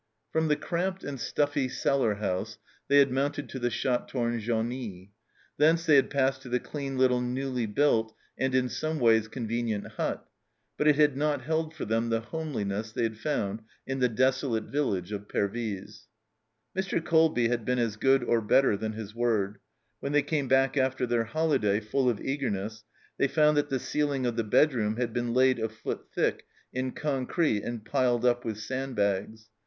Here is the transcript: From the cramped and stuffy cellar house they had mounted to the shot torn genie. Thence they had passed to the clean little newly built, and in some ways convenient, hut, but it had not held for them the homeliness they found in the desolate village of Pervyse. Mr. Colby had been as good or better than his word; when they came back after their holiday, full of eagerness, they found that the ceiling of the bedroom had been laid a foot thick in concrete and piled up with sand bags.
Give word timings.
From 0.31 0.47
the 0.47 0.55
cramped 0.55 1.03
and 1.03 1.19
stuffy 1.19 1.69
cellar 1.69 2.15
house 2.15 2.57
they 2.87 2.97
had 2.97 3.11
mounted 3.11 3.47
to 3.49 3.59
the 3.59 3.69
shot 3.69 4.07
torn 4.07 4.39
genie. 4.39 5.11
Thence 5.57 5.85
they 5.85 5.95
had 5.95 6.09
passed 6.09 6.41
to 6.41 6.49
the 6.49 6.59
clean 6.59 6.97
little 6.97 7.21
newly 7.21 7.67
built, 7.67 8.15
and 8.35 8.55
in 8.55 8.67
some 8.67 8.97
ways 8.99 9.27
convenient, 9.27 9.85
hut, 9.97 10.27
but 10.75 10.87
it 10.87 10.95
had 10.95 11.15
not 11.15 11.43
held 11.43 11.75
for 11.75 11.85
them 11.85 12.09
the 12.09 12.21
homeliness 12.21 12.91
they 12.91 13.07
found 13.09 13.61
in 13.85 13.99
the 13.99 14.09
desolate 14.09 14.63
village 14.63 15.11
of 15.11 15.29
Pervyse. 15.29 16.07
Mr. 16.75 17.05
Colby 17.05 17.49
had 17.49 17.63
been 17.63 17.77
as 17.77 17.95
good 17.95 18.23
or 18.23 18.41
better 18.41 18.75
than 18.75 18.93
his 18.93 19.13
word; 19.13 19.59
when 19.99 20.13
they 20.13 20.23
came 20.23 20.47
back 20.47 20.75
after 20.77 21.05
their 21.05 21.25
holiday, 21.25 21.79
full 21.79 22.09
of 22.09 22.19
eagerness, 22.19 22.83
they 23.19 23.27
found 23.27 23.55
that 23.55 23.69
the 23.69 23.77
ceiling 23.77 24.25
of 24.25 24.35
the 24.35 24.43
bedroom 24.43 24.97
had 24.97 25.13
been 25.13 25.31
laid 25.31 25.59
a 25.59 25.69
foot 25.69 26.07
thick 26.11 26.47
in 26.73 26.89
concrete 26.91 27.61
and 27.63 27.85
piled 27.85 28.25
up 28.25 28.43
with 28.43 28.57
sand 28.57 28.95
bags. 28.95 29.49